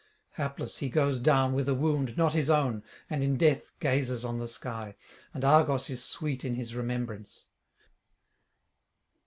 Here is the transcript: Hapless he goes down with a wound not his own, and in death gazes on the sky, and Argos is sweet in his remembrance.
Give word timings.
Hapless 0.31 0.79
he 0.79 0.89
goes 0.89 1.19
down 1.19 1.53
with 1.53 1.69
a 1.69 1.75
wound 1.75 2.17
not 2.17 2.33
his 2.33 2.49
own, 2.49 2.81
and 3.07 3.23
in 3.23 3.37
death 3.37 3.71
gazes 3.79 4.25
on 4.25 4.39
the 4.39 4.47
sky, 4.47 4.95
and 5.31 5.45
Argos 5.45 5.91
is 5.91 6.03
sweet 6.03 6.43
in 6.43 6.55
his 6.55 6.73
remembrance. 6.73 7.49